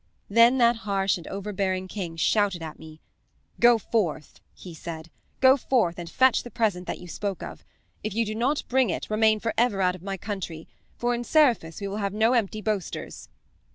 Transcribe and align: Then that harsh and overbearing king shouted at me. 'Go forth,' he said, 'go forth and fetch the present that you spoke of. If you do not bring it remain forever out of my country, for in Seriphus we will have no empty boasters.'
Then 0.31 0.57
that 0.57 0.77
harsh 0.77 1.15
and 1.19 1.27
overbearing 1.27 1.87
king 1.87 2.17
shouted 2.17 2.63
at 2.63 2.79
me. 2.79 3.01
'Go 3.59 3.77
forth,' 3.77 4.39
he 4.51 4.73
said, 4.73 5.11
'go 5.41 5.55
forth 5.57 5.99
and 5.99 6.09
fetch 6.09 6.41
the 6.41 6.49
present 6.49 6.87
that 6.87 6.97
you 6.97 7.07
spoke 7.07 7.43
of. 7.43 7.63
If 8.03 8.15
you 8.15 8.25
do 8.25 8.33
not 8.33 8.63
bring 8.67 8.89
it 8.89 9.11
remain 9.11 9.39
forever 9.39 9.79
out 9.79 9.93
of 9.93 10.01
my 10.01 10.17
country, 10.17 10.67
for 10.97 11.13
in 11.13 11.23
Seriphus 11.23 11.81
we 11.81 11.87
will 11.87 11.97
have 11.97 12.13
no 12.15 12.33
empty 12.33 12.61
boasters.' 12.63 13.29